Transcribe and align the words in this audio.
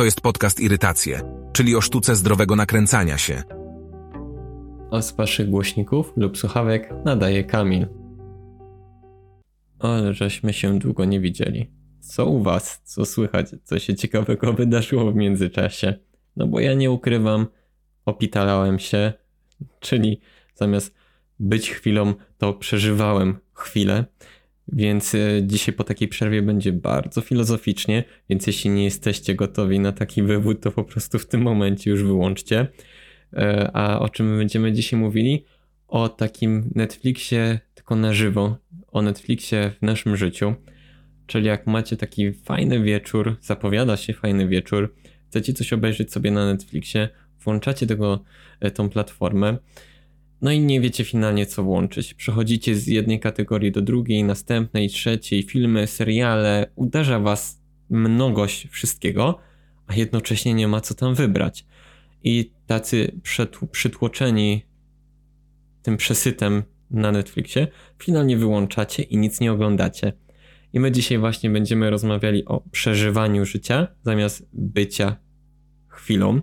To 0.00 0.04
jest 0.04 0.20
podcast 0.20 0.60
Irytacje, 0.60 1.20
czyli 1.52 1.76
o 1.76 1.80
sztuce 1.80 2.16
zdrowego 2.16 2.56
nakręcania 2.56 3.18
się. 3.18 3.42
A 4.90 5.02
z 5.02 5.12
waszych 5.12 5.50
głośników 5.50 6.12
lub 6.16 6.38
słuchawek 6.38 6.90
nadaje 7.04 7.44
Kamil. 7.44 7.86
Ale 9.78 10.14
żeśmy 10.14 10.52
się 10.52 10.78
długo 10.78 11.04
nie 11.04 11.20
widzieli. 11.20 11.70
Co 12.00 12.26
u 12.26 12.42
was? 12.42 12.80
Co 12.84 13.04
słychać? 13.04 13.46
Co 13.64 13.78
się 13.78 13.94
ciekawego 13.94 14.52
wydarzyło 14.52 15.12
w 15.12 15.14
międzyczasie? 15.14 15.94
No 16.36 16.46
bo 16.46 16.60
ja 16.60 16.74
nie 16.74 16.90
ukrywam, 16.90 17.46
opitalałem 18.04 18.78
się, 18.78 19.12
czyli 19.80 20.20
zamiast 20.54 20.94
być 21.38 21.70
chwilą, 21.70 22.14
to 22.38 22.52
przeżywałem 22.52 23.38
chwilę. 23.54 24.04
Więc 24.72 25.14
e, 25.14 25.18
dzisiaj 25.42 25.74
po 25.74 25.84
takiej 25.84 26.08
przerwie 26.08 26.42
będzie 26.42 26.72
bardzo 26.72 27.20
filozoficznie, 27.20 28.04
więc 28.28 28.46
jeśli 28.46 28.70
nie 28.70 28.84
jesteście 28.84 29.34
gotowi 29.34 29.80
na 29.80 29.92
taki 29.92 30.22
wywód, 30.22 30.60
to 30.60 30.70
po 30.72 30.84
prostu 30.84 31.18
w 31.18 31.26
tym 31.26 31.42
momencie 31.42 31.90
już 31.90 32.02
wyłączcie. 32.02 32.66
E, 33.32 33.70
a 33.72 33.98
o 33.98 34.08
czym 34.08 34.38
będziemy 34.38 34.72
dzisiaj 34.72 35.00
mówili? 35.00 35.44
O 35.88 36.08
takim 36.08 36.70
Netflixie 36.74 37.60
tylko 37.74 37.96
na 37.96 38.14
żywo, 38.14 38.56
o 38.92 39.02
Netflixie 39.02 39.70
w 39.78 39.82
naszym 39.82 40.16
życiu. 40.16 40.54
Czyli 41.26 41.46
jak 41.46 41.66
macie 41.66 41.96
taki 41.96 42.32
fajny 42.32 42.82
wieczór, 42.82 43.36
zapowiada 43.40 43.96
się 43.96 44.12
fajny 44.12 44.48
wieczór, 44.48 44.94
chcecie 45.28 45.52
coś 45.52 45.72
obejrzeć 45.72 46.12
sobie 46.12 46.30
na 46.30 46.46
Netflixie, 46.46 47.08
włączacie 47.44 47.86
tego, 47.86 48.24
e, 48.60 48.70
tą 48.70 48.88
platformę, 48.88 49.56
no 50.42 50.52
i 50.52 50.60
nie 50.60 50.80
wiecie 50.80 51.04
finalnie 51.04 51.46
co 51.46 51.62
włączyć. 51.62 52.14
Przechodzicie 52.14 52.74
z 52.74 52.86
jednej 52.86 53.20
kategorii 53.20 53.72
do 53.72 53.82
drugiej, 53.82 54.24
następnej, 54.24 54.88
trzeciej, 54.88 55.42
filmy, 55.42 55.86
seriale, 55.86 56.70
uderza 56.74 57.20
was 57.20 57.62
mnogość 57.90 58.68
wszystkiego, 58.68 59.38
a 59.86 59.94
jednocześnie 59.94 60.54
nie 60.54 60.68
ma 60.68 60.80
co 60.80 60.94
tam 60.94 61.14
wybrać. 61.14 61.66
I 62.24 62.52
tacy 62.66 63.20
przytłoczeni 63.72 64.62
tym 65.82 65.96
przesytem 65.96 66.62
na 66.90 67.12
Netflixie, 67.12 67.68
finalnie 67.98 68.36
wyłączacie 68.36 69.02
i 69.02 69.16
nic 69.16 69.40
nie 69.40 69.52
oglądacie. 69.52 70.12
I 70.72 70.80
my 70.80 70.92
dzisiaj 70.92 71.18
właśnie 71.18 71.50
będziemy 71.50 71.90
rozmawiali 71.90 72.44
o 72.44 72.60
przeżywaniu 72.70 73.46
życia 73.46 73.88
zamiast 74.04 74.48
bycia 74.52 75.16
chwilą. 75.88 76.40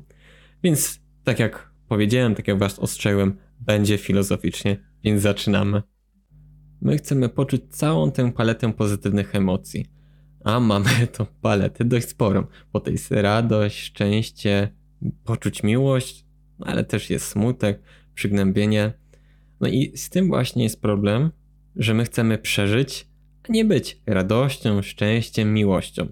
Więc 0.64 1.02
tak 1.24 1.40
jak 1.40 1.72
powiedziałem, 1.88 2.36
tak 2.36 2.48
jak 2.48 2.58
was 2.58 2.80
ostrzegłem, 2.80 3.38
będzie 3.60 3.98
filozoficznie, 3.98 4.78
więc 5.04 5.22
zaczynamy. 5.22 5.82
My 6.82 6.98
chcemy 6.98 7.30
poczuć 7.30 7.62
całą 7.70 8.12
tę 8.12 8.32
paletę 8.32 8.74
pozytywnych 8.74 9.36
emocji, 9.36 9.86
a 10.44 10.60
mamy 10.60 10.90
tą 11.18 11.26
paletę 11.42 11.86
dość 11.86 12.10
sporą, 12.10 12.44
bo 12.74 12.80
to 12.80 12.92
jest 12.92 13.12
radość, 13.12 13.80
szczęście, 13.80 14.70
poczuć 15.24 15.64
miłość, 15.64 16.26
ale 16.60 16.84
też 16.84 17.10
jest 17.10 17.28
smutek, 17.28 17.82
przygnębienie. 18.14 18.94
No 19.62 19.68
i 19.68 19.98
z 19.98 20.10
tym 20.10 20.28
właśnie 20.28 20.64
jest 20.64 20.82
problem, 20.82 21.32
że 21.76 21.94
my 21.94 22.06
chcemy 22.06 22.38
przeżyć, 22.38 23.08
a 23.50 23.54
nie 23.54 23.66
być 23.66 24.02
radością, 24.06 24.82
szczęściem, 24.82 25.54
miłością. 25.54 26.08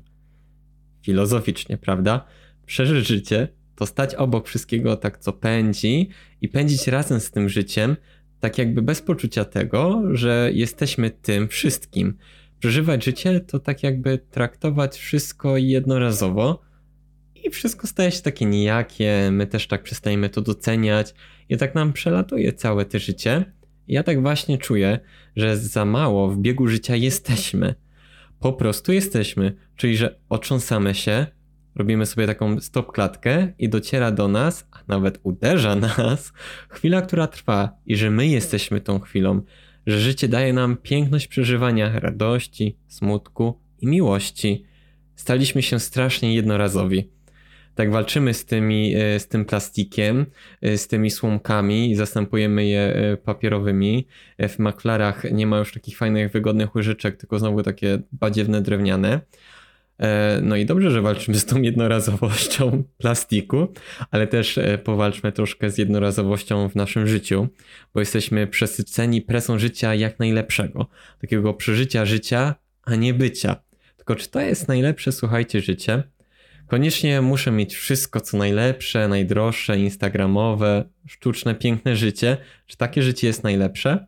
Filozoficznie, 1.02 1.78
prawda? 1.78 2.26
Przeżyć 2.66 3.08
życie 3.08 3.48
to 3.76 3.86
stać 3.86 4.16
obok 4.16 4.48
wszystkiego 4.48 4.98
tak, 4.98 5.18
co 5.18 5.34
pędzi 5.34 6.10
i 6.42 6.50
pędzić 6.50 6.88
razem 6.88 7.20
z 7.20 7.32
tym 7.32 7.50
życiem, 7.50 7.96
tak 8.40 8.58
jakby 8.58 8.82
bez 8.82 9.02
poczucia 9.02 9.46
tego, 9.46 10.02
że 10.12 10.50
jesteśmy 10.54 11.10
tym 11.10 11.48
wszystkim. 11.48 12.18
Przeżywać 12.60 13.06
życie 13.06 13.40
to 13.40 13.60
tak 13.60 13.84
jakby 13.84 14.18
traktować 14.18 14.98
wszystko 14.98 15.58
jednorazowo 15.58 16.62
i 17.36 17.50
wszystko 17.50 17.88
staje 17.88 18.12
się 18.12 18.22
takie 18.22 18.46
nijakie, 18.46 19.30
my 19.32 19.48
też 19.48 19.68
tak 19.68 19.84
przestajemy 19.84 20.30
to 20.30 20.42
doceniać 20.42 21.14
i 21.50 21.58
tak 21.58 21.76
nam 21.76 21.94
przelatuje 21.94 22.54
całe 22.54 22.86
to 22.86 23.00
życie. 23.00 23.54
Ja 23.88 24.04
tak 24.04 24.22
właśnie 24.22 24.58
czuję, 24.58 25.00
że 25.36 25.58
za 25.58 25.86
mało 25.86 26.30
w 26.30 26.38
biegu 26.38 26.68
życia 26.68 26.96
jesteśmy. 26.96 27.76
Po 28.40 28.54
prostu 28.54 28.94
jesteśmy, 28.94 29.56
czyli 29.76 29.98
że 29.98 30.20
otrząsamy 30.30 30.96
się, 30.96 31.28
robimy 31.76 32.06
sobie 32.06 32.28
taką 32.28 32.60
stop 32.60 32.92
klatkę 32.92 33.54
i 33.60 33.70
dociera 33.70 34.12
do 34.12 34.28
nas, 34.28 34.68
a 34.72 34.80
nawet 34.88 35.20
uderza 35.24 35.76
nas, 35.98 36.34
chwila, 36.70 37.02
która 37.02 37.28
trwa 37.28 37.70
i 37.86 37.96
że 37.96 38.12
my 38.12 38.28
jesteśmy 38.28 38.82
tą 38.82 39.00
chwilą, 39.00 39.42
że 39.88 40.00
życie 40.00 40.28
daje 40.28 40.54
nam 40.54 40.78
piękność 40.78 41.28
przeżywania 41.28 42.00
radości, 42.00 42.78
smutku 42.88 43.60
i 43.80 43.88
miłości. 43.88 44.66
Staliśmy 45.16 45.62
się 45.62 45.80
strasznie 45.80 46.36
jednorazowi. 46.36 47.10
Tak 47.76 47.92
walczymy 47.92 48.34
z, 48.34 48.46
tymi, 48.46 48.96
e, 48.96 49.20
z 49.20 49.28
tym 49.28 49.46
plastikiem, 49.46 50.26
e, 50.62 50.78
z 50.78 50.88
tymi 50.88 51.12
słomkami 51.12 51.92
i 51.92 51.96
zastępujemy 51.96 52.66
je 52.66 52.80
e, 52.80 53.18
papierowymi. 53.18 54.08
W 54.50 54.60
maklarach 54.60 55.24
nie 55.32 55.48
ma 55.48 55.58
już 55.58 55.74
takich 55.74 55.98
fajnych, 55.98 56.32
wygodnych 56.32 56.76
łyżeczek, 56.76 57.18
tylko 57.18 57.40
znowu 57.40 57.64
takie 57.64 58.00
badziewne, 58.12 58.62
drewniane. 58.62 59.22
E, 60.00 60.40
no 60.44 60.56
i 60.56 60.66
dobrze, 60.66 60.92
że 60.92 61.02
walczymy 61.02 61.38
z 61.38 61.46
tą 61.46 61.62
jednorazowością 61.62 62.84
plastiku, 62.98 63.74
ale 64.12 64.28
też 64.28 64.58
e, 64.58 64.78
powalczmy 64.78 65.32
troszkę 65.32 65.70
z 65.70 65.78
jednorazowością 65.78 66.70
w 66.70 66.76
naszym 66.76 67.08
życiu, 67.08 67.48
bo 67.94 68.00
jesteśmy 68.00 68.48
przesyceni 68.48 69.22
presją 69.22 69.60
życia 69.60 69.96
jak 69.96 70.20
najlepszego. 70.20 70.88
Takiego 71.22 71.54
przeżycia 71.54 72.06
życia, 72.06 72.56
a 72.84 72.96
nie 72.96 73.14
bycia. 73.14 73.56
Tylko 73.98 74.16
czy 74.16 74.30
to 74.30 74.42
jest 74.42 74.68
najlepsze, 74.68 75.12
słuchajcie, 75.12 75.62
życie? 75.62 76.04
Koniecznie 76.68 77.22
muszę 77.22 77.52
mieć 77.52 77.76
wszystko, 77.76 78.22
co 78.22 78.38
najlepsze, 78.38 79.08
najdroższe, 79.08 79.80
instagramowe, 79.80 80.90
sztuczne, 81.08 81.56
piękne 81.56 81.96
życie. 81.96 82.38
Czy 82.66 82.78
takie 82.78 83.02
życie 83.02 83.28
jest 83.28 83.44
najlepsze? 83.44 84.06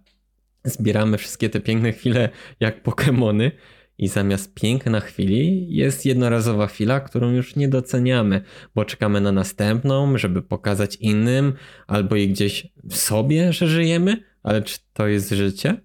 Zbieramy 0.64 1.18
wszystkie 1.18 1.50
te 1.50 1.60
piękne 1.60 1.92
chwile 1.92 2.30
jak 2.60 2.84
Pokémony 2.84 3.52
i 3.98 4.08
zamiast 4.08 4.54
piękna 4.54 5.00
chwili 5.00 5.68
jest 5.76 6.06
jednorazowa 6.06 6.68
chwila, 6.68 7.00
którą 7.00 7.32
już 7.32 7.56
nie 7.56 7.68
doceniamy, 7.68 8.42
bo 8.76 8.86
czekamy 8.86 9.22
na 9.22 9.32
następną, 9.32 10.18
żeby 10.18 10.42
pokazać 10.42 10.96
innym, 10.96 11.54
albo 11.88 12.16
i 12.16 12.28
gdzieś 12.30 12.68
sobie, 12.90 13.54
że 13.54 13.68
żyjemy, 13.68 14.24
ale 14.44 14.62
czy 14.62 14.78
to 14.94 15.08
jest 15.08 15.30
życie? 15.30 15.82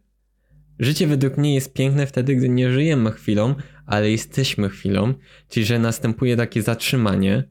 Życie 0.78 1.06
według 1.06 1.37
mnie 1.37 1.55
jest 1.55 1.73
piękne 1.73 2.06
wtedy, 2.06 2.37
gdy 2.37 2.49
nie 2.49 2.73
żyjemy 2.73 3.12
chwilą, 3.12 3.55
ale 3.87 4.11
jesteśmy 4.11 4.69
chwilą, 4.69 5.15
czyli 5.49 5.67
że 5.67 5.79
następuje 5.79 6.37
takie 6.37 6.62
zatrzymanie. 6.62 7.44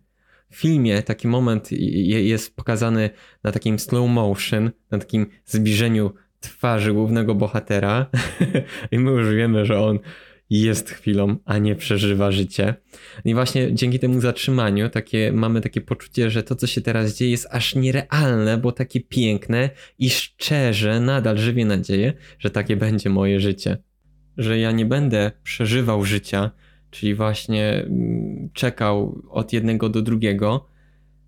W 0.50 0.56
filmie 0.56 1.04
taki 1.04 1.28
moment 1.28 1.72
jest 1.72 2.56
pokazany 2.56 3.10
na 3.44 3.52
takim 3.52 3.80
slow 3.80 4.10
motion, 4.10 4.72
na 4.92 4.98
takim 4.98 5.28
zbliżeniu 5.46 6.14
twarzy 6.40 6.94
głównego 6.94 7.36
bohatera 7.36 8.06
i 8.92 9.00
my 9.00 9.12
już 9.12 9.36
wiemy, 9.36 9.66
że 9.66 9.80
on 9.80 10.00
jest 10.60 10.90
chwilą, 10.90 11.36
a 11.46 11.58
nie 11.58 11.76
przeżywa 11.76 12.32
życie. 12.32 12.76
I 13.26 13.34
właśnie 13.34 13.74
dzięki 13.76 14.00
temu 14.00 14.22
zatrzymaniu 14.22 14.90
takie, 14.90 15.32
mamy 15.32 15.62
takie 15.62 15.82
poczucie, 15.82 16.30
że 16.30 16.44
to, 16.44 16.56
co 16.56 16.68
się 16.68 16.82
teraz 16.82 17.18
dzieje, 17.18 17.32
jest 17.32 17.48
aż 17.52 17.76
nierealne, 17.76 18.58
bo 18.58 18.72
takie 18.72 19.02
piękne 19.02 19.70
i 20.00 20.10
szczerze 20.10 21.00
nadal 21.00 21.38
żywię 21.38 21.66
nadzieję, 21.66 22.14
że 22.40 22.50
takie 22.50 22.78
będzie 22.78 23.10
moje 23.10 23.40
życie. 23.40 23.78
Że 24.38 24.60
ja 24.60 24.72
nie 24.72 24.86
będę 24.86 25.32
przeżywał 25.44 26.06
życia, 26.06 26.52
czyli 26.90 27.16
właśnie 27.16 27.74
mm, 27.74 28.50
czekał 28.54 29.22
od 29.30 29.54
jednego 29.54 29.90
do 29.90 30.02
drugiego, 30.02 30.71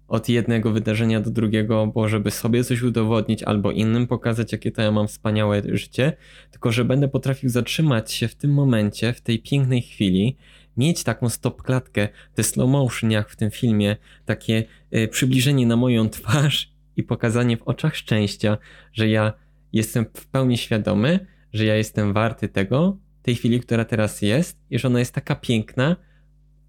od 0.07 0.29
jednego 0.29 0.71
wydarzenia 0.71 1.21
do 1.21 1.29
drugiego, 1.29 1.87
bo 1.87 2.09
żeby 2.09 2.31
sobie 2.31 2.63
coś 2.63 2.81
udowodnić 2.81 3.43
albo 3.43 3.71
innym 3.71 4.07
pokazać, 4.07 4.51
jakie 4.51 4.71
to 4.71 4.81
ja 4.81 4.91
mam 4.91 5.07
wspaniałe 5.07 5.61
życie, 5.65 6.13
tylko 6.51 6.71
że 6.71 6.85
będę 6.85 7.07
potrafił 7.07 7.49
zatrzymać 7.49 8.11
się 8.11 8.27
w 8.27 8.35
tym 8.35 8.53
momencie, 8.53 9.13
w 9.13 9.21
tej 9.21 9.39
pięknej 9.39 9.81
chwili, 9.81 10.37
mieć 10.77 11.03
taką 11.03 11.29
stop 11.29 11.61
klatkę, 11.61 12.07
te 12.33 12.43
slow 12.43 12.69
motion 12.69 13.11
jak 13.11 13.29
w 13.29 13.35
tym 13.35 13.51
filmie, 13.51 13.95
takie 14.25 14.63
y, 14.95 15.07
przybliżenie 15.07 15.67
na 15.67 15.75
moją 15.75 16.09
twarz 16.09 16.73
i 16.95 17.03
pokazanie 17.03 17.57
w 17.57 17.63
oczach 17.63 17.95
szczęścia, 17.95 18.57
że 18.93 19.09
ja 19.09 19.33
jestem 19.73 20.05
w 20.13 20.27
pełni 20.27 20.57
świadomy, 20.57 21.27
że 21.53 21.65
ja 21.65 21.75
jestem 21.75 22.13
warty 22.13 22.47
tego, 22.47 22.97
tej 23.23 23.35
chwili, 23.35 23.59
która 23.59 23.85
teraz 23.85 24.21
jest 24.21 24.59
i 24.69 24.79
że 24.79 24.87
ona 24.87 24.99
jest 24.99 25.13
taka 25.13 25.35
piękna, 25.35 25.95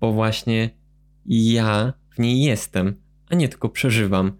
bo 0.01 0.13
właśnie 0.13 0.71
ja 1.27 1.93
w 2.11 2.19
niej 2.19 2.43
jestem 2.43 3.04
a 3.31 3.35
nie 3.35 3.49
tylko 3.49 3.69
przeżywam, 3.69 4.33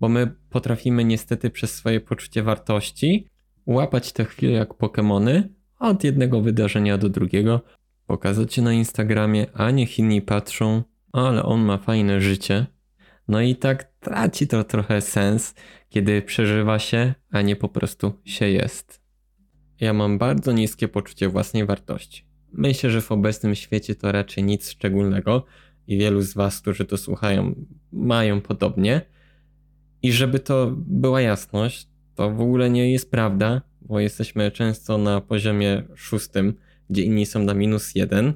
bo 0.00 0.08
my 0.08 0.34
potrafimy 0.50 1.04
niestety 1.04 1.50
przez 1.50 1.74
swoje 1.74 2.00
poczucie 2.00 2.42
wartości 2.42 3.26
łapać 3.66 4.12
te 4.12 4.24
chwile 4.24 4.52
jak 4.52 4.68
Pokémony, 4.68 5.42
od 5.78 6.04
jednego 6.04 6.40
wydarzenia 6.40 6.98
do 6.98 7.08
drugiego, 7.08 7.60
pokazać 8.06 8.54
się 8.54 8.62
na 8.62 8.72
Instagramie, 8.72 9.46
a 9.54 9.70
niech 9.70 9.98
inni 9.98 10.22
patrzą, 10.22 10.82
ale 11.12 11.42
on 11.42 11.60
ma 11.60 11.78
fajne 11.78 12.20
życie. 12.20 12.66
No 13.28 13.40
i 13.40 13.56
tak 13.56 13.92
traci 14.00 14.48
to 14.48 14.64
trochę 14.64 15.00
sens, 15.00 15.54
kiedy 15.88 16.22
przeżywa 16.22 16.78
się, 16.78 17.14
a 17.30 17.42
nie 17.42 17.56
po 17.56 17.68
prostu 17.68 18.12
się 18.24 18.48
jest. 18.48 19.00
Ja 19.80 19.92
mam 19.92 20.18
bardzo 20.18 20.52
niskie 20.52 20.88
poczucie 20.88 21.28
własnej 21.28 21.66
wartości. 21.66 22.26
Myślę, 22.52 22.90
że 22.90 23.00
w 23.00 23.12
obecnym 23.12 23.54
świecie 23.54 23.94
to 23.94 24.12
raczej 24.12 24.44
nic 24.44 24.70
szczególnego, 24.70 25.44
i 25.90 25.98
wielu 25.98 26.22
z 26.22 26.34
Was, 26.34 26.60
którzy 26.60 26.84
to 26.84 26.96
słuchają, 26.96 27.54
mają 27.92 28.40
podobnie. 28.40 29.00
I 30.02 30.12
żeby 30.12 30.38
to 30.38 30.72
była 30.76 31.20
jasność, 31.20 31.88
to 32.14 32.30
w 32.30 32.40
ogóle 32.40 32.70
nie 32.70 32.92
jest 32.92 33.10
prawda, 33.10 33.62
bo 33.82 34.00
jesteśmy 34.00 34.50
często 34.50 34.98
na 34.98 35.20
poziomie 35.20 35.82
szóstym, 35.94 36.54
gdzie 36.90 37.02
inni 37.02 37.26
są 37.26 37.44
na 37.44 37.54
minus 37.54 37.94
jeden. 37.94 38.32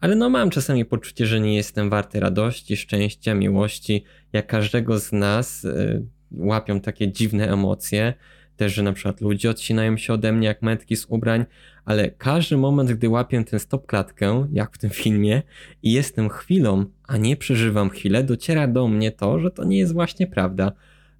Ale 0.00 0.16
no 0.16 0.30
mam 0.30 0.50
czasami 0.50 0.84
poczucie, 0.84 1.26
że 1.26 1.40
nie 1.40 1.56
jestem 1.56 1.90
warty 1.90 2.20
radości, 2.20 2.76
szczęścia, 2.76 3.34
miłości. 3.34 4.04
Jak 4.32 4.46
każdego 4.46 4.98
z 4.98 5.12
nas 5.12 5.64
y, 5.64 6.06
łapią 6.32 6.80
takie 6.80 7.12
dziwne 7.12 7.52
emocje. 7.52 8.14
Też, 8.56 8.74
że 8.74 8.82
na 8.82 8.92
przykład 8.92 9.20
ludzie 9.20 9.50
odcinają 9.50 9.96
się 9.96 10.12
ode 10.12 10.32
mnie 10.32 10.46
jak 10.46 10.62
metki 10.62 10.96
z 10.96 11.06
ubrań, 11.08 11.44
ale 11.84 12.10
każdy 12.10 12.56
moment, 12.56 12.92
gdy 12.92 13.08
łapię 13.08 13.44
tę 13.44 13.58
stop 13.58 13.86
klatkę, 13.86 14.46
jak 14.52 14.74
w 14.74 14.78
tym 14.78 14.90
filmie, 14.90 15.42
i 15.82 15.92
jestem 15.92 16.28
chwilą, 16.28 16.84
a 17.08 17.16
nie 17.16 17.36
przeżywam 17.36 17.90
chwilę, 17.90 18.24
dociera 18.24 18.66
do 18.66 18.88
mnie 18.88 19.12
to, 19.12 19.40
że 19.40 19.50
to 19.50 19.64
nie 19.64 19.78
jest 19.78 19.92
właśnie 19.92 20.26
prawda 20.26 20.72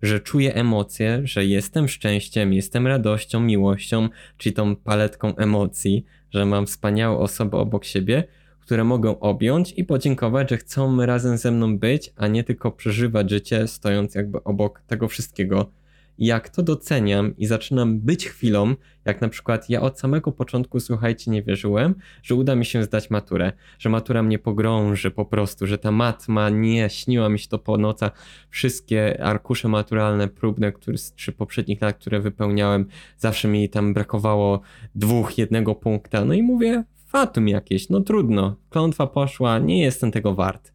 że 0.05 0.21
czuję 0.21 0.55
emocje, 0.55 1.21
że 1.25 1.45
jestem 1.45 1.89
szczęściem, 1.89 2.53
jestem 2.53 2.87
radością, 2.87 3.41
miłością, 3.41 4.09
czyli 4.39 4.53
tą 4.53 4.77
paletką 4.77 5.37
emocji, 5.37 6.05
że 6.31 6.47
mam 6.47 6.67
wspaniałe 6.67 7.19
osoby 7.19 7.57
obok 7.57 7.85
siebie, 7.85 8.25
które 8.61 8.85
mogą 8.85 9.19
objąć 9.21 9.73
i 9.77 9.85
podziękować, 9.85 10.51
że 10.51 10.57
chcą 10.57 11.07
razem 11.07 11.39
ze 11.39 11.51
mną 11.51 11.79
być, 11.79 12.13
a 12.17 12.29
nie 12.29 12.45
tylko 12.45 12.73
przeżywać 12.73 13.31
życie 13.31 13.69
stojąc 13.69 14.15
jakby 14.15 14.45
obok 14.45 14.81
tego 14.87 15.09
wszystkiego 15.09 15.71
jak 16.19 16.49
to 16.49 16.63
doceniam 16.63 17.37
i 17.37 17.47
zaczynam 17.47 18.01
być 18.01 18.29
chwilą, 18.29 18.75
jak 19.05 19.21
na 19.21 19.29
przykład 19.29 19.71
ja 19.71 19.81
od 19.81 20.01
samego 20.01 20.33
początku, 20.33 20.81
słuchajcie, 20.81 21.31
nie 21.31 21.43
wierzyłem, 21.43 21.95
że 22.23 22.35
uda 22.35 22.55
mi 22.55 22.65
się 22.65 22.83
zdać 22.83 23.11
maturę, 23.11 23.53
że 23.79 23.89
matura 23.89 24.23
mnie 24.23 24.39
pogrąży 24.39 25.11
po 25.11 25.25
prostu, 25.25 25.67
że 25.67 25.79
ta 25.79 25.91
matma 25.91 26.51
nie, 26.51 26.91
śniła 26.91 27.29
mi 27.29 27.39
się 27.39 27.49
to 27.49 27.59
po 27.59 27.79
nocach, 27.79 28.13
wszystkie 28.51 29.25
arkusze 29.25 29.69
maturalne 29.69 30.29
próbne, 30.29 30.73
które, 30.73 30.99
czy 31.17 31.33
poprzednich 31.33 31.83
lat, 31.83 31.97
które 31.97 32.21
wypełniałem, 32.21 32.87
zawsze 33.19 33.49
mi 33.49 33.69
tam 33.69 33.95
brakowało 33.95 34.61
dwóch, 34.95 35.39
jednego 35.39 35.75
punkta, 35.75 36.25
no 36.25 36.35
i 36.35 36.43
mówię, 36.43 36.85
fatum 37.07 37.49
jakieś, 37.49 37.89
no 37.89 38.01
trudno, 38.01 38.57
klątwa 38.71 39.07
poszła, 39.07 39.59
nie 39.59 39.83
jestem 39.83 40.11
tego 40.11 40.35
wart. 40.35 40.75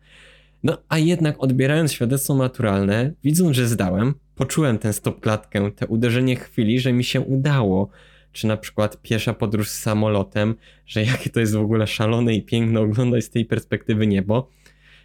No 0.64 0.78
a 0.90 0.98
jednak 0.98 1.44
odbierając 1.44 1.92
świadectwo 1.92 2.36
maturalne, 2.36 3.14
widząc, 3.24 3.56
że 3.56 3.68
zdałem, 3.68 4.14
poczułem 4.40 4.78
tę 4.78 4.94
stopklatkę, 4.94 5.72
te 5.72 5.88
uderzenie 5.88 6.36
chwili, 6.36 6.80
że 6.80 6.94
mi 6.94 7.04
się 7.04 7.22
udało. 7.22 7.90
Czy 8.32 8.48
na 8.48 8.58
przykład 8.58 9.02
pierwsza 9.02 9.34
podróż 9.34 9.70
z 9.70 9.80
samolotem, 9.80 10.56
że 10.88 11.04
jakie 11.04 11.30
to 11.30 11.40
jest 11.40 11.56
w 11.56 11.62
ogóle 11.62 11.88
szalone 11.88 12.34
i 12.34 12.42
piękne 12.42 12.80
oglądać 12.80 13.24
z 13.24 13.30
tej 13.30 13.46
perspektywy 13.46 14.08
niebo. 14.08 14.50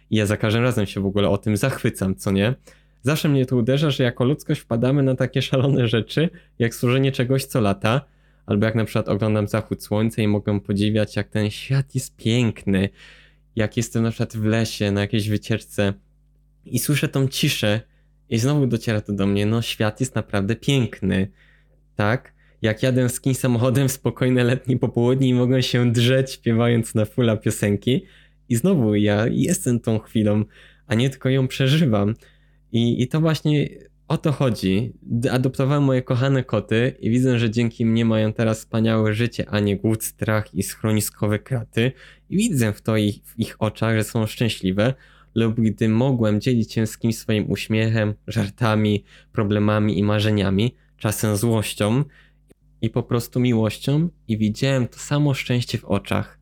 I 0.09 0.15
ja 0.15 0.25
za 0.25 0.37
każdym 0.37 0.63
razem 0.63 0.85
się 0.85 1.01
w 1.01 1.05
ogóle 1.05 1.29
o 1.29 1.37
tym 1.37 1.57
zachwycam, 1.57 2.15
co 2.15 2.31
nie? 2.31 2.53
Zawsze 3.01 3.29
mnie 3.29 3.45
to 3.45 3.55
uderza, 3.55 3.91
że 3.91 4.03
jako 4.03 4.25
ludzkość 4.25 4.61
wpadamy 4.61 5.03
na 5.03 5.15
takie 5.15 5.41
szalone 5.41 5.87
rzeczy, 5.87 6.29
jak 6.59 6.75
służenie 6.75 7.11
czegoś 7.11 7.45
co 7.45 7.61
lata, 7.61 8.01
albo 8.45 8.65
jak 8.65 8.75
na 8.75 8.85
przykład 8.85 9.09
oglądam 9.09 9.47
zachód 9.47 9.83
słońca 9.83 10.21
i 10.21 10.27
mogę 10.27 10.59
podziwiać, 10.59 11.15
jak 11.15 11.29
ten 11.29 11.49
świat 11.49 11.95
jest 11.95 12.15
piękny, 12.15 12.89
jak 13.55 13.77
jestem 13.77 14.03
na 14.03 14.09
przykład 14.09 14.37
w 14.37 14.45
lesie, 14.45 14.91
na 14.91 15.01
jakiejś 15.01 15.29
wycieczce 15.29 15.93
i 16.65 16.79
słyszę 16.79 17.07
tą 17.07 17.27
ciszę 17.27 17.81
i 18.29 18.37
znowu 18.37 18.67
dociera 18.67 19.01
to 19.01 19.13
do 19.13 19.27
mnie, 19.27 19.45
no 19.45 19.61
świat 19.61 19.99
jest 19.99 20.15
naprawdę 20.15 20.55
piękny, 20.55 21.27
tak? 21.95 22.33
Jak 22.61 22.83
jadę 22.83 23.09
z 23.09 23.21
kimś 23.21 23.37
samochodem 23.37 23.87
w 23.87 23.91
spokojne 23.91 24.43
letnie 24.43 24.79
popołudnie 24.79 25.29
i 25.29 25.33
mogę 25.33 25.63
się 25.63 25.91
drzeć 25.91 26.31
śpiewając 26.31 26.95
na 26.95 27.05
fulla 27.05 27.37
piosenki 27.37 28.05
i 28.49 28.55
znowu 28.55 28.95
ja 28.95 29.27
jestem 29.27 29.79
tą 29.79 29.99
chwilą, 29.99 30.43
a 30.87 30.95
nie 30.95 31.09
tylko 31.09 31.29
ją 31.29 31.47
przeżywam. 31.47 32.15
I, 32.71 33.01
i 33.01 33.07
to 33.07 33.21
właśnie 33.21 33.69
o 34.07 34.17
to 34.17 34.31
chodzi. 34.31 34.93
Adoptowałem 35.31 35.83
moje 35.83 36.01
kochane 36.01 36.43
koty 36.43 36.95
i 36.99 37.09
widzę, 37.09 37.39
że 37.39 37.49
dzięki 37.49 37.85
mnie 37.85 38.05
mają 38.05 38.33
teraz 38.33 38.59
wspaniałe 38.59 39.13
życie, 39.13 39.45
a 39.49 39.59
nie 39.59 39.77
głód, 39.77 40.03
strach 40.03 40.55
i 40.55 40.63
schroniskowe 40.63 41.39
kraty. 41.39 41.91
I 42.29 42.37
widzę 42.37 42.73
w 42.73 42.81
to 42.81 42.97
ich, 42.97 43.15
w 43.23 43.39
ich 43.39 43.55
oczach, 43.59 43.95
że 43.95 44.03
są 44.03 44.25
szczęśliwe. 44.25 44.93
Lub 45.35 45.59
gdy 45.59 45.89
mogłem 45.89 46.41
dzielić 46.41 46.73
się 46.73 46.87
z 46.87 46.97
kimś 46.97 47.17
swoim 47.17 47.51
uśmiechem, 47.51 48.13
żartami, 48.27 49.03
problemami 49.31 49.99
i 49.99 50.03
marzeniami, 50.03 50.75
czasem 50.97 51.37
złością 51.37 52.03
i 52.81 52.89
po 52.89 53.03
prostu 53.03 53.39
miłością, 53.39 54.09
i 54.27 54.37
widziałem 54.37 54.87
to 54.87 54.99
samo 54.99 55.33
szczęście 55.33 55.77
w 55.77 55.85
oczach. 55.85 56.39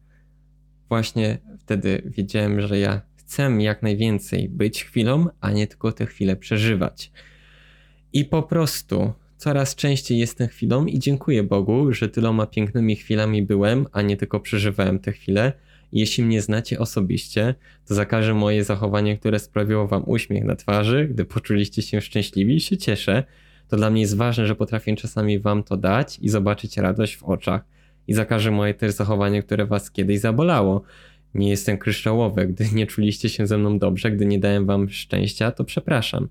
Właśnie 0.89 1.37
wtedy 1.59 2.01
wiedziałem, 2.05 2.61
że 2.61 2.79
ja 2.79 3.01
chcę 3.15 3.43
jak 3.59 3.83
najwięcej 3.83 4.49
być 4.49 4.83
chwilą, 4.83 5.27
a 5.41 5.51
nie 5.51 5.67
tylko 5.67 5.91
tę 5.91 6.05
chwilę 6.05 6.35
przeżywać. 6.35 7.11
I 8.13 8.25
po 8.25 8.43
prostu 8.43 9.13
coraz 9.37 9.75
częściej 9.75 10.19
jestem 10.19 10.47
chwilą 10.47 10.85
i 10.85 10.99
dziękuję 10.99 11.43
Bogu, 11.43 11.93
że 11.93 12.09
tyloma 12.09 12.47
pięknymi 12.47 12.95
chwilami 12.95 13.43
byłem, 13.43 13.85
a 13.91 14.01
nie 14.01 14.17
tylko 14.17 14.39
przeżywałem 14.39 14.99
te 14.99 15.11
chwile. 15.11 15.53
Jeśli 15.93 16.23
mnie 16.23 16.41
znacie 16.41 16.79
osobiście, 16.79 17.55
to 17.85 17.95
za 17.95 18.05
każde 18.05 18.33
moje 18.33 18.63
zachowanie, 18.63 19.17
które 19.17 19.39
sprawiło 19.39 19.87
wam 19.87 20.03
uśmiech 20.05 20.43
na 20.43 20.55
twarzy, 20.55 21.07
gdy 21.11 21.25
poczuliście 21.25 21.81
się 21.81 22.01
szczęśliwi, 22.01 22.59
się 22.59 22.77
cieszę. 22.77 23.23
To 23.67 23.77
dla 23.77 23.89
mnie 23.89 24.01
jest 24.01 24.17
ważne, 24.17 24.47
że 24.47 24.55
potrafię 24.55 24.95
czasami 24.95 25.39
wam 25.39 25.63
to 25.63 25.77
dać 25.77 26.19
i 26.19 26.29
zobaczyć 26.29 26.77
radość 26.77 27.17
w 27.17 27.23
oczach. 27.23 27.61
I 28.07 28.13
za 28.13 28.25
każde 28.25 28.51
moje 28.51 28.73
też 28.73 28.93
zachowanie, 28.93 29.43
które 29.43 29.65
was 29.65 29.91
kiedyś 29.91 30.19
zabolało. 30.19 30.81
Nie 31.33 31.49
jestem 31.49 31.77
kryształowy, 31.77 32.47
gdy 32.47 32.69
nie 32.73 32.87
czuliście 32.87 33.29
się 33.29 33.47
ze 33.47 33.57
mną 33.57 33.79
dobrze, 33.79 34.11
gdy 34.11 34.25
nie 34.25 34.39
dałem 34.39 34.65
wam 34.65 34.89
szczęścia, 34.89 35.51
to 35.51 35.63
przepraszam. 35.63 36.29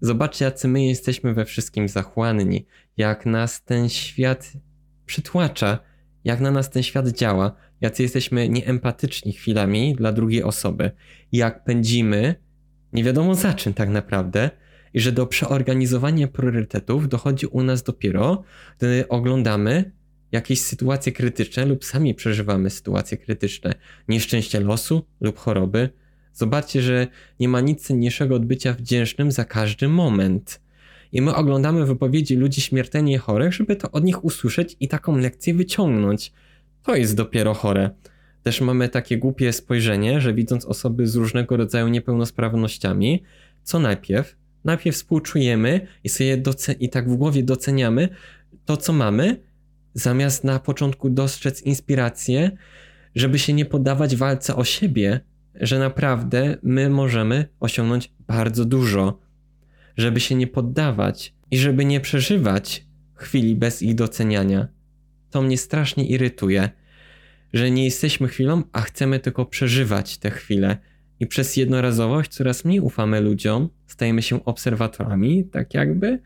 Zobaczcie, 0.00 0.44
jacy 0.44 0.68
my 0.68 0.86
jesteśmy 0.86 1.34
we 1.34 1.44
wszystkim 1.44 1.88
zachłanni, 1.88 2.66
jak 2.96 3.26
nas 3.26 3.64
ten 3.64 3.88
świat 3.88 4.52
przytłacza, 5.06 5.78
jak 6.24 6.40
na 6.40 6.50
nas 6.50 6.70
ten 6.70 6.82
świat 6.82 7.08
działa, 7.08 7.52
jacy 7.80 8.02
jesteśmy 8.02 8.48
nieempatyczni 8.48 9.32
chwilami 9.32 9.94
dla 9.94 10.12
drugiej 10.12 10.42
osoby, 10.42 10.90
jak 11.32 11.64
pędzimy, 11.64 12.34
nie 12.92 13.04
wiadomo 13.04 13.34
za 13.34 13.54
czym 13.54 13.74
tak 13.74 13.88
naprawdę, 13.88 14.50
i 14.94 15.00
że 15.00 15.12
do 15.12 15.26
przeorganizowania 15.26 16.28
priorytetów 16.28 17.08
dochodzi 17.08 17.46
u 17.46 17.62
nas 17.62 17.82
dopiero, 17.82 18.42
gdy 18.78 19.08
oglądamy 19.08 19.92
jakieś 20.32 20.62
sytuacje 20.62 21.12
krytyczne 21.12 21.66
lub 21.66 21.84
sami 21.84 22.14
przeżywamy 22.14 22.70
sytuacje 22.70 23.18
krytyczne, 23.18 23.74
nieszczęście 24.08 24.60
losu 24.60 25.06
lub 25.20 25.38
choroby, 25.38 25.90
Zobaczcie, 26.32 26.82
że 26.82 27.06
nie 27.40 27.48
ma 27.48 27.60
nic 27.60 27.86
cenniejszego 27.86 28.34
od 28.34 28.46
bycia 28.46 28.72
wdzięcznym 28.72 29.32
za 29.32 29.44
każdy 29.44 29.88
moment. 29.88 30.60
I 31.12 31.22
my 31.22 31.34
oglądamy 31.34 31.86
wypowiedzi 31.86 32.36
ludzi 32.36 32.60
śmiertelnie 32.60 33.18
chorych, 33.18 33.54
żeby 33.54 33.76
to 33.76 33.90
od 33.90 34.04
nich 34.04 34.24
usłyszeć 34.24 34.76
i 34.80 34.88
taką 34.88 35.16
lekcję 35.16 35.54
wyciągnąć. 35.54 36.32
To 36.82 36.96
jest 36.96 37.16
dopiero 37.16 37.54
chore. 37.54 37.90
Też 38.42 38.60
mamy 38.60 38.88
takie 38.88 39.18
głupie 39.18 39.52
spojrzenie, 39.52 40.20
że 40.20 40.34
widząc 40.34 40.64
osoby 40.64 41.06
z 41.06 41.16
różnego 41.16 41.56
rodzaju 41.56 41.88
niepełnosprawnościami, 41.88 43.22
co 43.62 43.78
najpierw? 43.78 44.36
Najpierw 44.64 44.96
współczujemy 44.96 45.86
i 46.04 46.08
sobie 46.08 46.42
i 46.80 46.88
tak 46.88 47.10
w 47.10 47.16
głowie 47.16 47.42
doceniamy 47.42 48.08
to, 48.64 48.76
co 48.76 48.92
mamy, 48.92 49.40
zamiast 49.94 50.44
na 50.44 50.58
początku 50.58 51.10
dostrzec 51.10 51.62
inspirację, 51.62 52.50
żeby 53.14 53.38
się 53.38 53.52
nie 53.52 53.64
poddawać 53.64 54.16
walce 54.16 54.56
o 54.56 54.64
siebie, 54.64 55.20
że 55.54 55.78
naprawdę 55.78 56.56
my 56.62 56.90
możemy 56.90 57.46
osiągnąć 57.60 58.12
bardzo 58.26 58.64
dużo, 58.64 59.18
żeby 59.96 60.20
się 60.20 60.34
nie 60.34 60.46
poddawać 60.46 61.34
i 61.50 61.58
żeby 61.58 61.84
nie 61.84 62.00
przeżywać 62.00 62.86
chwili 63.14 63.54
bez 63.54 63.82
ich 63.82 63.94
doceniania. 63.94 64.68
To 65.30 65.42
mnie 65.42 65.58
strasznie 65.58 66.06
irytuje, 66.06 66.70
że 67.52 67.70
nie 67.70 67.84
jesteśmy 67.84 68.28
chwilą, 68.28 68.62
a 68.72 68.80
chcemy 68.80 69.18
tylko 69.18 69.46
przeżywać 69.46 70.18
te 70.18 70.30
chwile. 70.30 70.76
I 71.20 71.26
przez 71.26 71.56
jednorazowość 71.56 72.30
coraz 72.30 72.64
mniej 72.64 72.80
ufamy 72.80 73.20
ludziom, 73.20 73.68
stajemy 73.86 74.22
się 74.22 74.44
obserwatorami, 74.44 75.44
tak 75.44 75.74
jakby, 75.74 76.18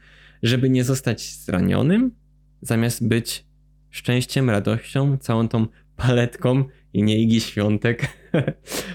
żeby 0.42 0.70
nie 0.70 0.84
zostać 0.84 1.34
zranionym, 1.34 2.10
zamiast 2.62 3.08
być 3.08 3.44
szczęściem, 3.90 4.50
radością, 4.50 5.18
całą 5.18 5.48
tą 5.48 5.66
paletką 5.96 6.64
i 6.92 7.02
nie 7.02 7.18
Igi 7.18 7.40
Świątek 7.40 8.08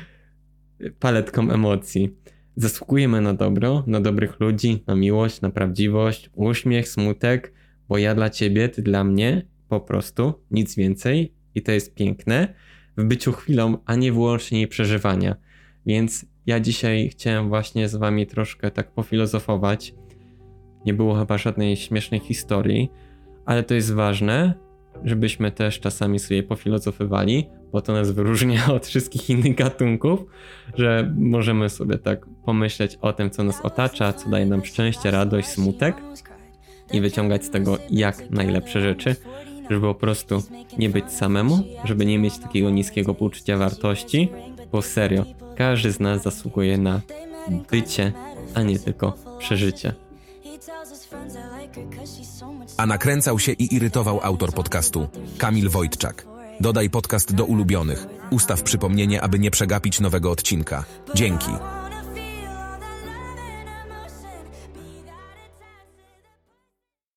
paletką 1.00 1.52
emocji. 1.52 2.16
Zasługujemy 2.56 3.22
na 3.22 3.34
dobro, 3.34 3.84
na 3.88 4.02
dobrych 4.02 4.40
ludzi, 4.40 4.84
na 4.88 4.96
miłość, 4.96 5.42
na 5.42 5.50
prawdziwość, 5.50 6.30
uśmiech, 6.36 6.90
smutek, 6.90 7.54
bo 7.90 7.98
ja 7.98 8.16
dla 8.16 8.30
ciebie, 8.30 8.70
ty 8.70 8.82
dla 8.82 9.04
mnie, 9.04 9.46
po 9.70 9.80
prostu, 9.80 10.34
nic 10.52 10.76
więcej 10.76 11.34
i 11.56 11.62
to 11.62 11.72
jest 11.72 11.96
piękne 11.96 12.54
w 12.98 13.04
byciu 13.04 13.32
chwilą, 13.32 13.78
a 13.86 13.96
nie 13.96 14.12
wyłącznie 14.12 14.58
jej 14.58 14.68
przeżywania. 14.68 15.36
Więc 15.86 16.26
ja 16.46 16.60
dzisiaj 16.60 17.10
chciałem 17.10 17.50
właśnie 17.50 17.90
z 17.90 17.96
wami 17.96 18.28
troszkę 18.28 18.72
tak 18.72 18.92
pofilozofować. 18.92 19.94
Nie 20.86 20.94
było 20.94 21.16
chyba 21.16 21.38
żadnej 21.38 21.78
śmiesznej 21.78 22.20
historii, 22.20 22.92
ale 23.46 23.64
to 23.64 23.74
jest 23.74 23.94
ważne, 23.94 24.54
żebyśmy 25.04 25.52
też 25.52 25.80
czasami 25.80 26.20
sobie 26.20 26.44
pofilozofowali, 26.44 27.50
bo 27.72 27.82
to 27.82 27.94
nas 27.94 28.12
wyróżnia 28.12 28.68
od 28.76 28.88
wszystkich 28.88 29.30
innych 29.30 29.56
gatunków, 29.56 30.20
że 30.78 31.14
możemy 31.18 31.70
sobie 31.70 31.98
tak 31.98 32.26
pomyśleć 32.46 32.98
o 33.02 33.14
tym, 33.14 33.30
co 33.30 33.44
nas 33.44 33.62
otacza, 33.62 34.14
co 34.14 34.30
daje 34.30 34.46
nam 34.46 34.66
szczęście, 34.66 35.12
radość, 35.12 35.48
smutek 35.48 35.96
i 36.94 37.02
wyciągać 37.02 37.46
z 37.46 37.50
tego 37.50 37.78
jak 37.90 38.30
najlepsze 38.30 38.82
rzeczy, 38.82 39.16
żeby 39.70 39.82
po 39.82 39.96
prostu 39.96 40.44
nie 40.78 40.90
być 40.90 41.12
samemu, 41.12 41.60
żeby 41.84 42.06
nie 42.06 42.20
mieć 42.20 42.40
takiego 42.40 42.70
niskiego 42.70 43.14
poczucia 43.14 43.58
wartości, 43.58 44.30
bo 44.72 44.82
serio, 44.82 45.26
każdy 45.56 45.92
z 45.92 46.00
nas 46.00 46.24
zasługuje 46.24 46.78
na 46.78 47.02
bycie, 47.72 48.14
a 48.54 48.64
nie 48.64 48.80
tylko 48.80 49.14
przeżycie. 49.40 50.09
A 52.80 52.86
nakręcał 52.86 53.40
się 53.40 53.52
i 53.52 53.76
irytował 53.76 54.20
autor 54.24 54.54
podcastu, 54.54 55.08
Kamil 55.38 55.70
Wojtczak. 55.70 56.26
Dodaj 56.60 56.90
podcast 56.90 57.36
do 57.36 57.46
ulubionych. 57.46 58.08
Ustaw 58.30 58.64
przypomnienie, 58.64 59.22
aby 59.22 59.40
nie 59.40 59.52
przegapić 59.52 60.00
nowego 60.00 60.32
odcinka. 60.32 60.84
Dzięki. 61.16 61.52